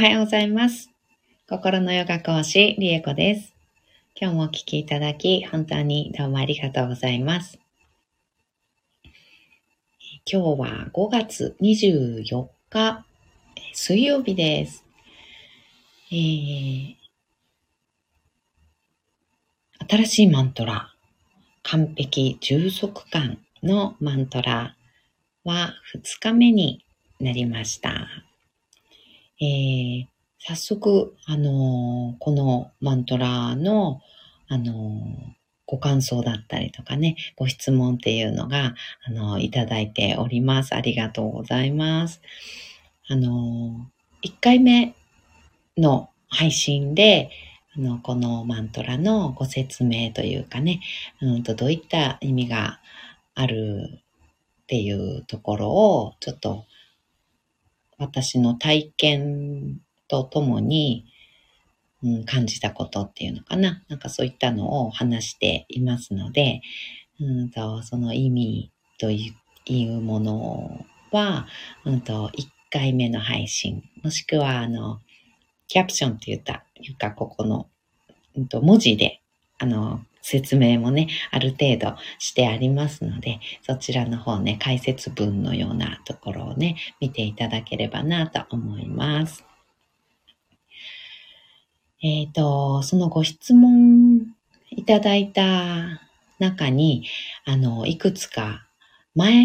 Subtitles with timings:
[0.00, 0.90] おはようございます。
[1.46, 3.54] 心のヨガ講師、リエコです。
[4.18, 7.58] 今日もお聴きいただき、本当にどうもありがとうございます。
[10.24, 13.04] 今日は5月24日、
[13.74, 14.86] 水曜日です。
[16.10, 16.94] えー、
[19.86, 20.94] 新しいマントラ、
[21.62, 24.76] 完璧充足感のマントラ
[25.44, 26.86] は2日目に
[27.20, 28.29] なりました。
[29.40, 30.06] えー、
[30.38, 34.00] 早速、あのー、このマントラの、
[34.48, 38.74] あのー、ご感想だったりとかね、ご質問っていうのが、
[39.06, 40.74] あのいただいております。
[40.74, 42.20] ありがとうございます。
[43.08, 43.90] あの
[44.22, 44.94] 1回目
[45.76, 47.30] の配信で、
[47.76, 50.80] あの、このマントラのご説明というかね、
[51.20, 52.80] うんと、どういった意味が
[53.34, 54.00] ある
[54.62, 56.64] っていうところを、ちょっと
[58.00, 61.04] 私の体験とともに、
[62.02, 63.82] うん、感じたことっていうのかな。
[63.88, 66.62] なんかそういったのを話していますので、
[67.20, 69.34] うんとその意味とい
[69.68, 71.46] うものは、
[71.84, 75.00] うんと1回目の配信、もしくはあの、
[75.68, 77.68] キャプションって言った、いうか、ここの、
[78.34, 79.20] うんと文字で、
[79.58, 89.44] あの、説明もね、ある程度してありますので、そちらの方ね、解説文のようなところをね、見ていただければなと思います。
[92.02, 94.26] えっ、ー、と、そのご質問
[94.70, 96.00] いただいた
[96.38, 97.06] 中に、
[97.44, 98.66] あの、いくつか
[99.14, 99.44] 前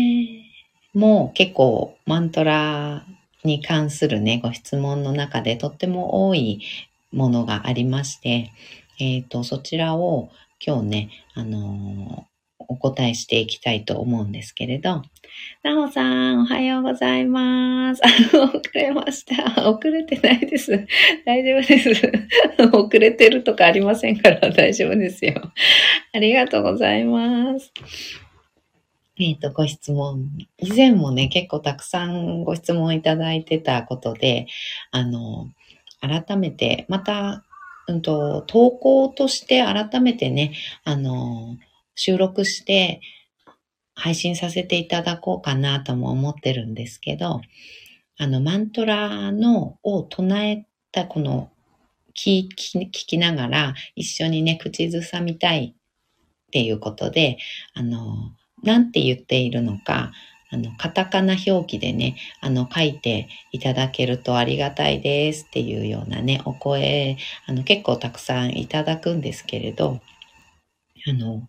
[0.94, 3.06] も結構マントラ
[3.44, 6.62] に関するね、ご質問の中でとっても多い
[7.12, 8.52] ものがありまして、
[9.00, 10.30] えっ、ー、と、そちらを
[10.66, 15.04] 今日ね、あのー、お答えしていきたいと思うんですけれど、
[15.62, 18.02] なおさん、おはようございます。
[18.36, 19.70] 遅れました。
[19.70, 20.88] 遅れてないです。
[21.24, 22.12] 大丈夫です。
[22.74, 25.52] 遅れてるとかありませんから大丈夫ですよ。
[26.14, 27.72] ありがとうございます。
[29.20, 30.28] えっ、ー、と、ご質問。
[30.58, 34.48] 以前もね、結構たくさんご質問いただいてたことで、
[34.90, 35.50] あの、
[36.02, 37.45] 改めて、また
[37.88, 40.54] うんと、投稿として改めてね、
[40.84, 41.58] あの、
[41.96, 43.02] 収録して
[43.94, 47.42] 配信させていただこうかなとも思ってるんですけど、
[48.18, 51.52] あの、マントラのを唱えたこの
[52.16, 57.38] 聞き聞きながら一緒にね、口ずさみたいっていうことで、
[57.74, 58.32] あの、
[58.64, 60.12] なんて言っているのか、
[60.56, 70.00] あの、カタカナ表記でね、あの、書いていただけるとありがたいですっていうようなね、お声、あの、結構たくさんいただくんですけれど、
[71.08, 71.46] あの、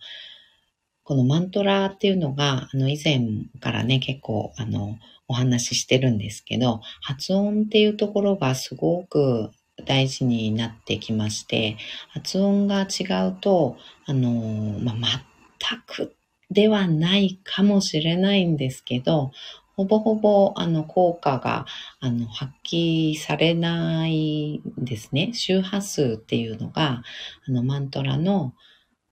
[1.05, 3.21] このマントラっていうのが、あの、以前
[3.61, 9.51] からね、結構、あの、お話ししてるんですけど、発音っていうところがすごく
[9.85, 11.77] 大事になってきまして、
[12.09, 15.25] 発音が違うと、あの、まあ、
[15.61, 16.16] 全く
[16.51, 19.33] ではないかもしれないんですけど、
[19.77, 21.67] ほぼほぼあの効果が
[22.01, 25.33] あの発揮されないんですね。
[25.35, 27.03] 周波数っていうのが
[27.47, 28.55] あのマントラの、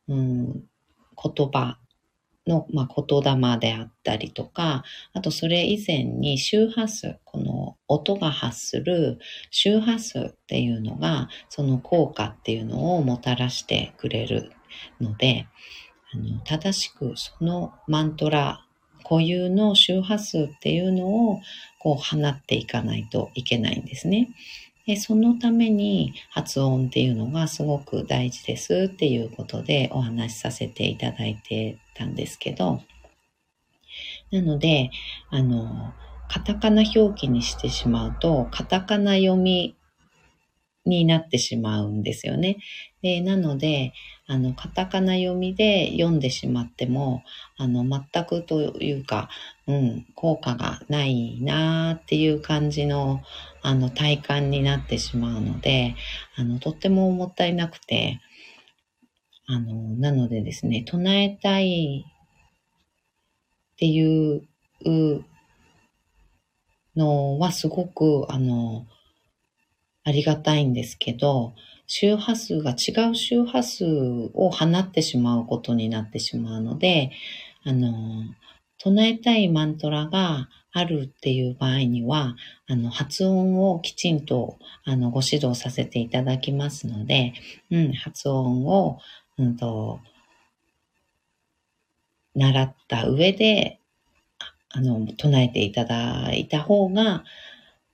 [0.09, 0.65] うん、
[1.23, 1.79] 言葉
[2.47, 9.19] の、まあ、言霊であったりとか、あとそれ以前に周波数、この音が発する
[9.51, 14.53] 周波数っていうのが、その効果っていうのをもたらしてくれる
[15.01, 15.47] ので、
[16.15, 18.65] あの正しくそのマントラ
[19.03, 21.41] 固有の周波数っていうのを
[21.79, 24.31] こう放っていかないといけないんですね。
[24.87, 32.83] でそのために発音っていうのがすごく大事ですっていうことでお話しさせていただいてたんですけど、
[34.31, 34.91] なので、
[35.31, 35.95] あの、
[36.29, 39.77] カタカナ表記にしてしまうと、カタカナ読み
[40.85, 42.59] になってしまうんですよね。
[43.03, 43.93] で、なので、
[44.27, 47.23] あの、カタカナ読みで読んでしまっても、
[47.59, 49.29] あの、全くというか、
[49.67, 53.23] うん、効果がないなーっていう感じの、
[53.63, 55.95] あの、体感になってしまうので、
[56.37, 58.21] あの、とってももったいなくて、
[59.47, 64.49] あの、なのでですね、唱えたいっていう
[66.97, 68.87] のはすごく、あの、
[70.03, 71.55] ありがたいんですけど、
[71.97, 73.85] 周波数が違う周波数
[74.35, 77.13] を放ってしまうことになってしまうので、
[77.63, 78.25] あの、
[78.79, 82.35] 唱えたいマントラがあるっていう場合には、
[82.67, 87.33] あの、発音をきちんと、あの、ご指導させていただきますので、
[87.71, 88.99] うん、発音を、
[89.39, 90.01] うんと、
[92.35, 93.79] 習った上で、
[94.71, 97.23] あの、唱えていただいた方が、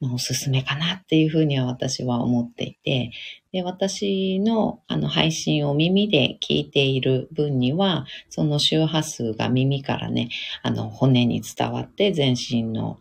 [0.02, 3.12] おすすめかなっていうふうには私は思っていて、
[3.52, 10.31] で、私のあの配信を耳で聞いている分には、その周波数が耳からね、
[10.62, 12.99] あの骨に伝わって全身の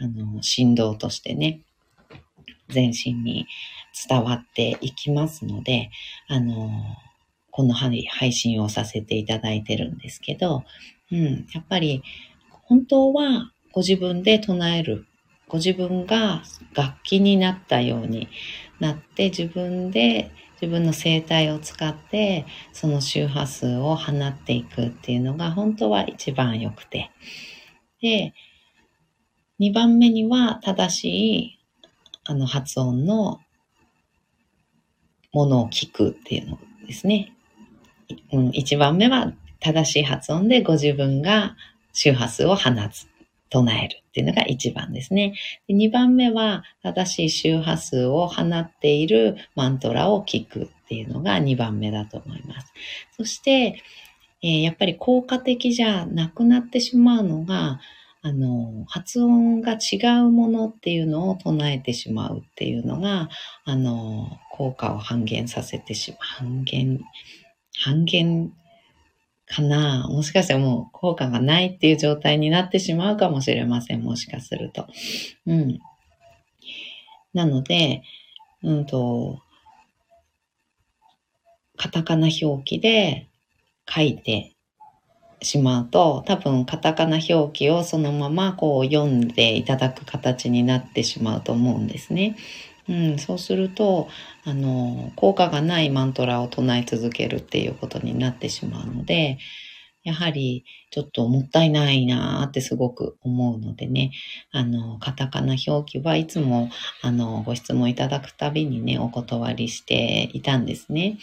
[0.00, 1.60] あの振動としてね、
[2.68, 3.46] 全身に
[4.08, 5.90] 伝わっていきますので、
[6.28, 6.70] あの、
[7.50, 10.64] この配信をさせていただいてるんですけど、
[11.12, 12.02] うん、やっぱり
[12.50, 15.06] 本当はご自分で唱える、
[15.48, 16.42] ご自分が
[16.74, 18.28] 楽器になったように
[18.80, 20.30] なって自分で
[20.60, 27.10] 自分の声帯を使ってその周波数を放っていくっていうのが本当は一番良くて。
[28.00, 28.34] で、
[29.60, 31.58] 2番目には正しい
[32.24, 33.40] あの発音の
[35.32, 37.32] ものを聞くっていうのですね。
[38.32, 41.56] うん、1番目は正しい発音でご自分が
[41.92, 43.08] 周波数を放つ、
[43.50, 45.34] 唱えるっていうのが1番ですね。
[45.68, 52.72] で2番目は正しい周波数を放っているマントラを聞くっていうのが2番目だと思います。
[53.16, 53.82] そして、
[54.42, 57.80] えー、やっぱり効果的じゃなくなってしまうのが、
[58.26, 63.28] あの、発音が違うものっていうのを唱えてしまうっていうのが、
[63.64, 66.20] あの、効果を半減させてしまう。
[66.20, 67.00] 半減、
[67.82, 68.52] 半減
[69.46, 74.02] かなもしかしたらもう効果がないっていう状態になってしまうかもしれません。
[74.02, 74.86] もしかすると。
[75.46, 75.78] うん。
[77.34, 78.02] なので、
[78.62, 79.40] うんと、
[81.76, 83.28] カタカナ表記で
[83.88, 84.54] 書いて
[85.42, 92.36] しまうと、多分カタカナ表記をそのままこう読んでいただく形になってしまうと思うんですね。
[92.88, 94.08] うん、そうすると、
[94.44, 99.38] あの、効果がないマントラを唱え続けるっていうことになってしまうので、
[100.04, 104.12] やはりちょっともったいないなーってすごく思うのでね、
[104.52, 106.68] あの、カタカナ表記はいつも、
[107.00, 111.16] あの、ご質問いただくたびにね、お断りしていたんですね。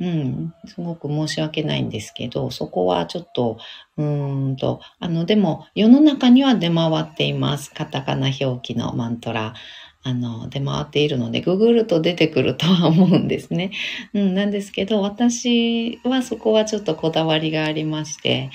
[0.00, 3.58] うん、すごく申し訳ないんですけど、そこはちょっと、
[3.96, 7.72] うーんと、あの、でも世の中には出回っています。
[7.72, 9.54] カタカナ表記のマントラ。
[10.02, 13.72] あの、出回っているので、ググると出てくるとは思うんですね。
[14.14, 18.50] うん、なんですけど、私はそこはちょっとこだわりがありまして、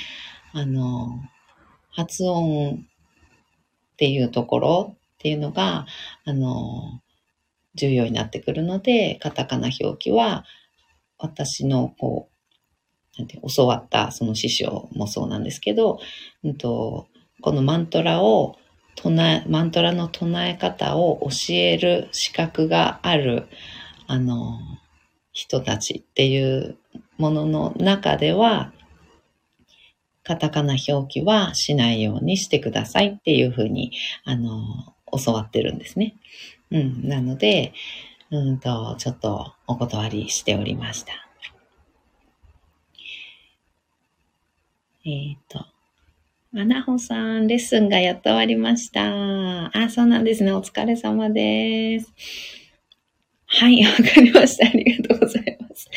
[0.54, 1.20] あの、
[1.92, 2.86] 発音
[3.94, 5.86] っていうところっていうのが、
[6.26, 7.02] あの、
[7.76, 10.46] 重要になってくるので、カタカナ表記は、
[11.18, 12.30] 私の、こ
[13.18, 16.00] う、なんて、教わったその師匠もそうなんですけど、
[16.44, 17.08] うんと、
[17.42, 18.58] このマントラを
[18.96, 23.48] 唱え、マントラの唱え方を教える資格がある、
[24.08, 24.60] あの、
[25.32, 26.78] 人たちっていう
[27.18, 28.72] ものの中では、
[30.24, 33.92] カタカナ表記はしないようにしてくださいっていうふうに、
[34.24, 36.16] あの、教わってるんですね。
[36.72, 37.08] うん。
[37.08, 37.74] なので、
[38.32, 41.14] うんと、ちょっとお断りしておりました。
[45.06, 45.66] えっ、ー、と、
[46.54, 49.02] まなほさん、レッスンがやっと終わりました。
[49.76, 50.52] あ、そうなんですね。
[50.52, 52.14] お疲れ様です。
[53.48, 54.68] はい、わかりました。
[54.68, 55.90] ありがとうございます。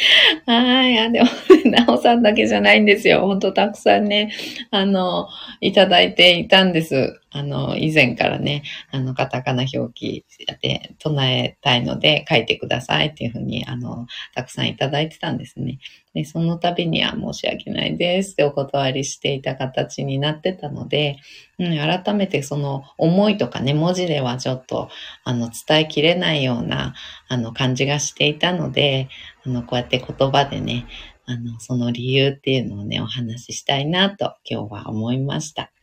[0.47, 0.99] はい。
[0.99, 1.29] あ、でも、
[1.67, 3.21] なおさんだけじゃないんですよ。
[3.27, 4.33] ほんとたくさんね、
[4.71, 5.29] あの、
[5.61, 7.21] いただいていたんです。
[7.37, 10.25] あの、以前からね、あの、カタカナ表記
[10.63, 15.79] で唱えたいので書いてくださいっていうふうに、あの、たくさんいただいてたんですね。
[16.15, 21.19] で、その度には申し訳ないですってお断りしていた形になってたので、
[21.59, 24.89] うん、改めてその思いとかね、文字ではちょっと、
[25.25, 26.95] あの、伝えきれないような、
[27.29, 29.09] あの、感じがしていたので、
[29.45, 30.87] あの、こうやって言葉でね、
[31.27, 35.76] あの、その理由っていうのをね、お話ししたいなと今日は思いました。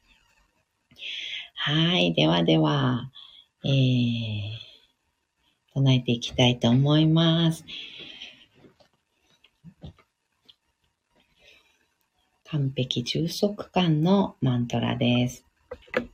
[1.65, 2.13] はい。
[2.13, 3.09] ではでは、
[3.63, 3.71] えー、
[5.73, 7.63] 唱えていきたいと思います。
[12.43, 15.45] 完璧充足感のマントラです。
[15.95, 16.07] 今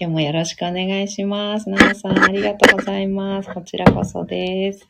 [0.00, 1.70] 日もよろしくお願いします。
[1.70, 3.48] なおさん、ありがとうございます。
[3.54, 4.86] こちらこそです。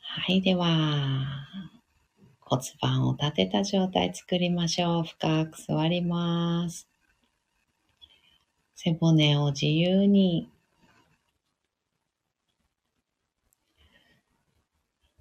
[0.00, 1.39] はい、では、
[2.50, 5.04] 骨盤を立てた状態作りましょう。
[5.04, 6.88] 深く座ります。
[8.74, 10.50] 背骨を自由に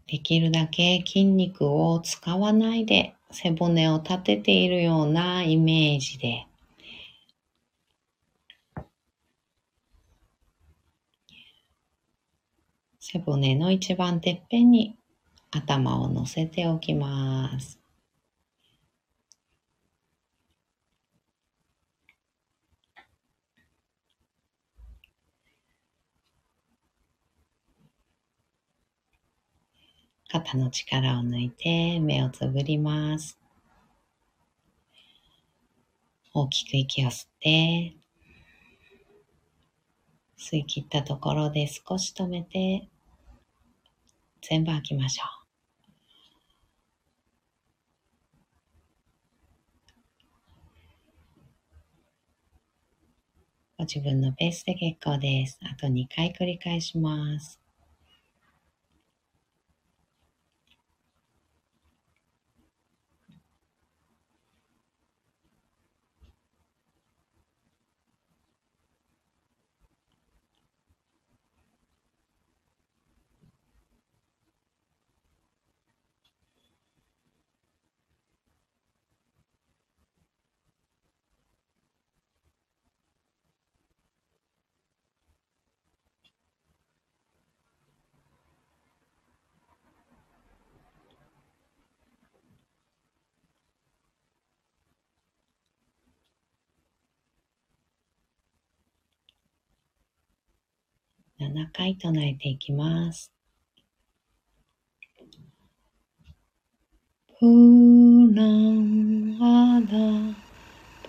[0.07, 6.47] できるだけ筋肉を使わないで背骨を立てているようなイメージで
[12.99, 14.98] 背骨の一番てっぺんに
[15.51, 17.79] 頭を乗せておきます。
[30.31, 33.39] 肩の力を抜いて目をつぶります。
[36.31, 37.95] 大きく息を吸って、
[40.37, 42.87] 吸い切ったところで少し止めて、
[44.41, 45.38] 全部吐きましょう。
[53.79, 55.57] ご自分のペースで結構です。
[55.63, 57.61] あと2回繰り返します。
[101.39, 103.31] 7回唱えていきます。
[107.39, 109.87] プーナンアダ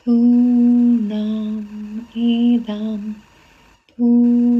[0.05, 3.17] プーナンイダン
[3.97, 4.60] プー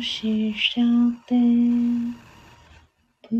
[0.00, 0.82] 是晓
[1.26, 1.36] 得，
[3.22, 3.36] 不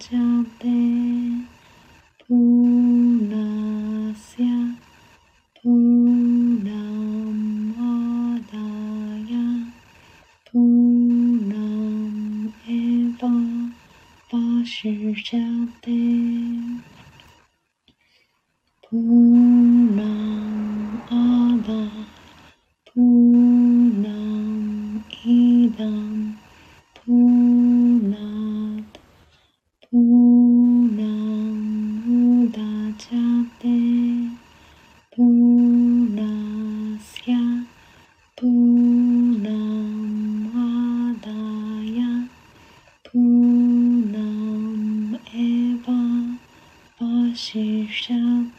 [0.00, 0.75] चाहते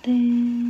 [0.07, 0.66] then.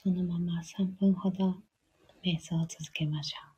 [0.00, 1.56] そのまま3分ほど
[2.24, 3.57] 瞑想を続けましょう。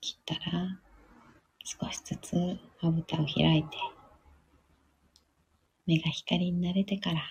[0.00, 0.78] き切ったら
[1.64, 3.76] 少しずつまぶたを開いて
[5.86, 7.22] 目が光に慣れてから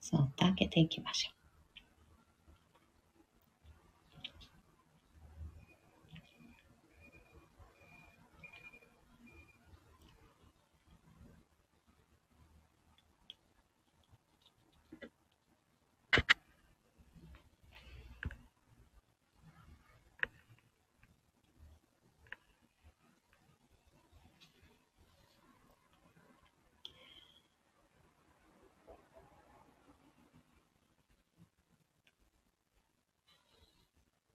[0.00, 1.33] そっと開けていきましょう。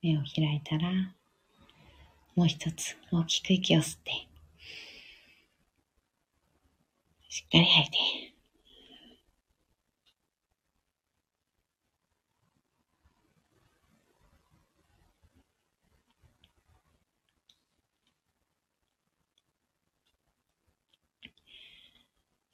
[0.10, 0.92] 目を開いたら、
[2.36, 4.12] もう一つ大きく息を吸って、
[7.30, 7.98] しっかり吐いて、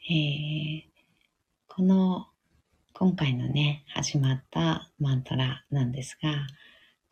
[0.08, 0.84] えー、
[1.68, 2.28] この
[2.94, 6.48] 今回のね、始まったマントラなんですが、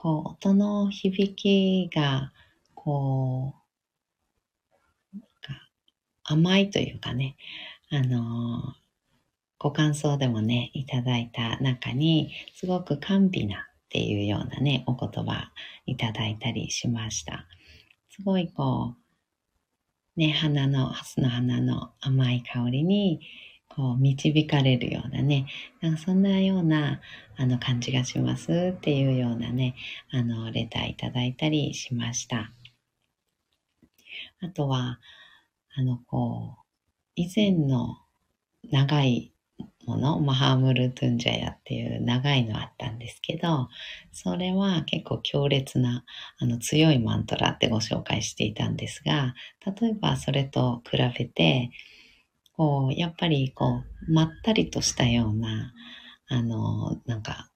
[0.03, 2.33] こう、音の響きが、
[2.75, 5.19] こう、
[6.25, 7.37] 甘いというかね、
[7.89, 8.75] あの、
[9.57, 15.53] ご感想でもね、いただいた中に、すごく甘美なっていうようなね、お言葉
[15.85, 17.45] いただいたりしました。
[18.09, 18.95] すごいこ
[20.17, 23.21] う、ね、花の、ハスの花の甘い香りに、
[23.75, 25.47] こう、導かれるようなね、
[25.81, 27.01] なんかそんなような、
[27.38, 29.75] あの、感じがしますっていうようなね、
[30.12, 32.51] あの、レターいただいたりしました。
[34.41, 34.99] あとは、
[35.75, 36.63] あの、こう、
[37.15, 37.97] 以前の
[38.71, 39.33] 長い
[39.86, 43.69] もの、マハムルトゥンジャヤっていう長いのあったんですけど、
[44.12, 46.05] それは結構強烈な、
[46.38, 49.36] あの強いマントラってご紹介していたんですが、
[49.81, 51.71] 例えばそれと比べて、
[52.53, 55.73] こう、やっぱりこう、まったりとしたような、
[56.27, 57.49] あの、なんか、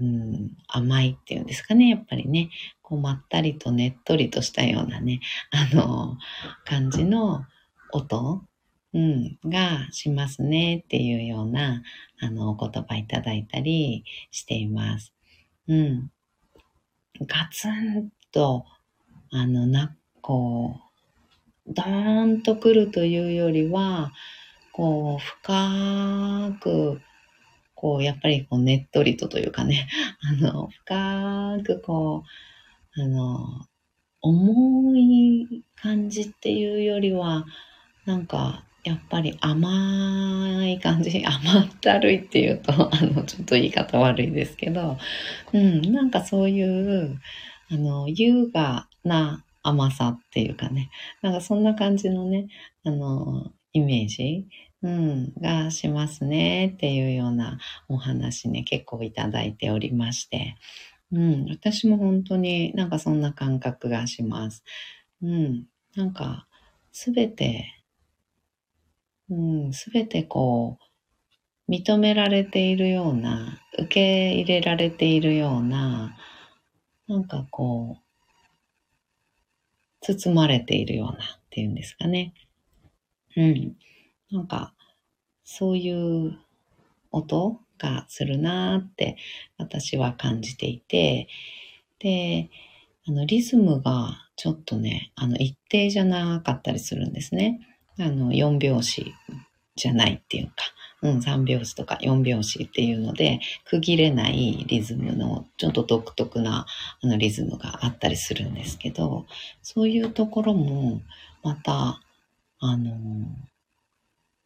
[0.00, 2.50] うん、甘いっていうんですかね、やっぱりね、
[2.82, 6.16] こう、まったりとねっとりとしたようなね、あの、
[6.64, 7.44] 感じの
[7.92, 8.42] 音
[8.94, 11.82] うん、がしますねっていうような、
[12.20, 15.12] あの、お言葉いただいたりしています。
[15.66, 16.10] うん。
[17.20, 18.64] ガツンと、
[19.32, 20.93] あの、な、こう、
[21.66, 24.12] ドーンと来るというよりは、
[24.72, 27.00] こう、深く、
[27.74, 29.88] こう、やっぱりこう、ねっとりとというかね、
[30.20, 32.24] あの、深くこ
[32.96, 33.66] う、あの、
[34.20, 37.46] 重い感じっていうよりは、
[38.04, 44.98] なんか、やっぱり甘い感じ、 甘ったるいっていうと、 あの、ちょっと言い方悪いですけど、
[45.52, 47.18] うん、なんかそういう、
[47.70, 50.90] あの、優雅な甘さっていうかね、
[51.22, 52.46] なんかそんな感じのね、
[52.84, 54.46] あの、イメージ、
[54.82, 60.56] うん、がしますねっていうようなお話ね、結構いただいておりまして、
[61.10, 64.62] うん、私も本当になんかそんな感覚がします。
[65.22, 65.64] うん、
[65.96, 66.46] なんか、
[66.92, 67.74] すべて
[69.72, 70.78] すべてこ
[71.68, 76.14] う、認められているような、受け入れられているような、
[77.08, 78.03] なんかこう、
[80.06, 82.34] 包まれているようなっていうんですかね。
[83.36, 83.76] うん。
[84.30, 84.74] なんか、
[85.44, 86.38] そういう
[87.10, 89.16] 音がするなーって
[89.58, 91.28] 私は感じていて、
[91.98, 92.50] で、
[93.06, 97.60] あの、リズムがちょっとね、あの、一定じゃなかったりするんですね。
[97.98, 99.12] あの、4拍子
[99.76, 100.54] じゃないっていうか、
[101.04, 106.64] うん、3拍子とか4拍子っていうので、区切れないリズムのちょっと独特な
[107.02, 109.26] あのリズムがあったりするんですけど、
[109.62, 111.02] そういうところも、
[111.42, 112.00] また、
[112.58, 112.96] あの、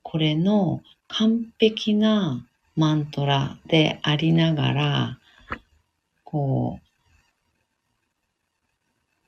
[0.02, 2.44] これの完璧な
[2.74, 5.18] マントラでありながら、
[6.24, 6.88] こう、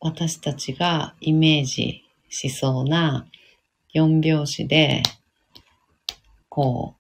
[0.01, 3.25] 私たちがイメージしそうな
[3.95, 5.05] 4拍子で、
[6.49, 7.00] こう、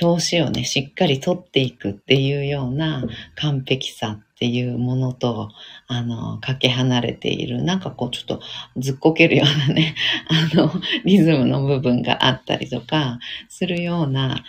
[0.00, 3.04] 表紙をね、しっかり取っていくっていうような
[3.36, 5.50] 完璧さっていうものと、
[5.86, 8.40] あの、かけ離れている、なんかこう、ちょっと
[8.78, 9.94] ずっこけるようなね、
[10.28, 10.72] あの、
[11.04, 14.42] リズムの部分があったりとか、するような、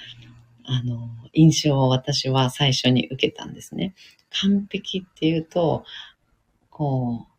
[0.65, 3.93] あの、印象を私は最初に受けたんですね。
[4.41, 5.83] 完璧っていうと、
[6.69, 7.33] こう、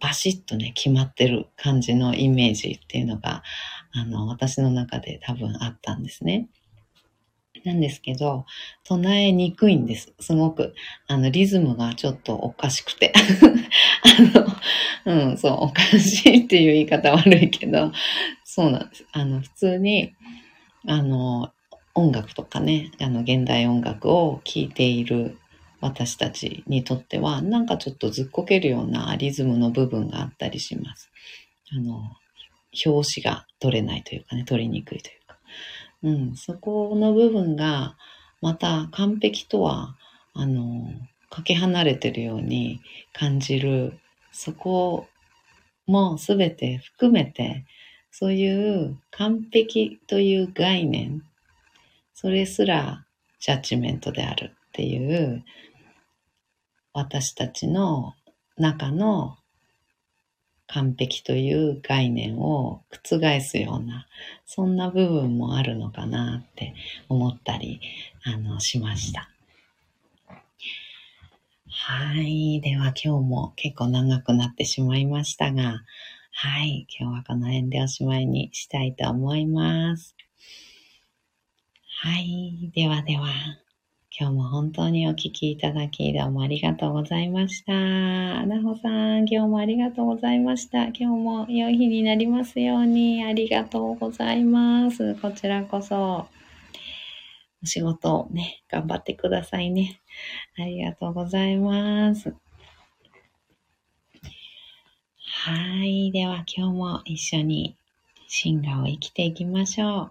[0.00, 3.42] バシッとね、決まってる感じのイメージっていうのが、
[3.92, 6.48] あの、私の中で多分あったんですね。
[7.68, 8.46] なんですけど、
[8.84, 10.12] 唱えにくいんです。
[10.20, 10.74] すごく。
[11.06, 13.12] あの、リズムがちょっとおかしくて。
[15.04, 17.92] あの、うん、そう、おかしいっていう言い方悪いけど、
[18.44, 19.06] そうなんです。
[19.12, 20.14] あの、普通に、
[20.86, 21.52] あの、
[21.94, 25.38] 音楽とかね、あの、現代音楽を聴いている
[25.80, 31.10] 私たちにとっては、なんかちょっとずっこけるようなリズムの部分があったりします。
[31.72, 32.02] あの、
[32.84, 35.17] 表紙が取れないというかね、取りにくいというか。
[36.02, 37.96] うん、そこの部分が、
[38.40, 39.96] また完璧とは、
[40.34, 40.92] あの、
[41.30, 42.80] かけ離れてるように
[43.12, 43.98] 感じる、
[44.32, 45.08] そこ
[45.86, 47.64] もすべて含めて、
[48.10, 51.22] そういう完璧という概念、
[52.14, 53.04] それすら
[53.40, 55.44] ジャッジメントであるっていう、
[56.92, 58.14] 私たちの
[58.56, 59.36] 中の
[60.68, 64.06] 完璧という概念を覆すような、
[64.46, 66.74] そんな部分もあるのかなって
[67.08, 67.80] 思ったり、
[68.24, 69.30] あの、しました。
[71.70, 72.60] はい。
[72.60, 75.82] では今日も結構長くなってしまいましたが、
[76.32, 76.86] はい。
[76.98, 80.14] 今日はこの辺でおしまいにしたいと思います。
[82.02, 82.70] はい。
[82.74, 83.28] ではでは。
[84.20, 87.72] 今日も本当にお聞きいただきどうもありがとうございました。
[87.72, 90.86] なほさん、今日もありがとうございました。
[90.86, 95.14] 今日も良い日になりますようにありがとうございます。
[95.14, 96.26] こちらこそ。
[97.62, 100.00] お仕事をね、頑張ってくださいね。
[100.58, 102.34] ありがとうございます。
[105.46, 106.10] はい。
[106.10, 107.76] では今日も一緒に
[108.26, 110.10] 進化を生きていきましょう。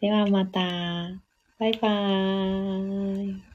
[0.00, 1.31] ではまた。
[1.62, 3.51] バイバーイ。